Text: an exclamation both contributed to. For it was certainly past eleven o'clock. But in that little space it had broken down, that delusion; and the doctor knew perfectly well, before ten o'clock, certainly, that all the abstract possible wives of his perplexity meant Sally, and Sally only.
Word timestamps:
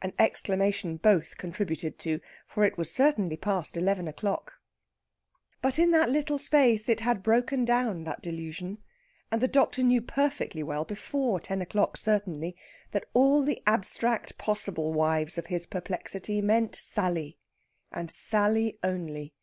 an 0.00 0.14
exclamation 0.18 0.96
both 0.96 1.36
contributed 1.36 1.98
to. 1.98 2.18
For 2.46 2.64
it 2.64 2.78
was 2.78 2.90
certainly 2.90 3.36
past 3.36 3.76
eleven 3.76 4.08
o'clock. 4.08 4.54
But 5.60 5.78
in 5.78 5.90
that 5.90 6.08
little 6.08 6.38
space 6.38 6.88
it 6.88 7.00
had 7.00 7.22
broken 7.22 7.66
down, 7.66 8.04
that 8.04 8.22
delusion; 8.22 8.78
and 9.30 9.42
the 9.42 9.48
doctor 9.48 9.82
knew 9.82 10.00
perfectly 10.00 10.62
well, 10.62 10.86
before 10.86 11.40
ten 11.40 11.60
o'clock, 11.60 11.98
certainly, 11.98 12.56
that 12.92 13.04
all 13.12 13.42
the 13.44 13.62
abstract 13.66 14.38
possible 14.38 14.94
wives 14.94 15.36
of 15.36 15.48
his 15.48 15.66
perplexity 15.66 16.40
meant 16.40 16.74
Sally, 16.74 17.36
and 17.92 18.10
Sally 18.10 18.78
only. 18.82 19.34